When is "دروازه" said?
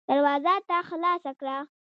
0.09-0.51